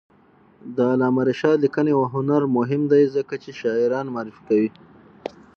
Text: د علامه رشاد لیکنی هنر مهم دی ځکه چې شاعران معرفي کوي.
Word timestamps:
د 0.75 0.77
علامه 0.91 1.21
رشاد 1.29 1.57
لیکنی 1.65 1.93
هنر 2.13 2.41
مهم 2.57 2.81
دی 2.91 3.03
ځکه 3.15 3.33
چې 3.43 3.51
شاعران 3.61 4.05
معرفي 4.15 4.43
کوي. 4.47 4.69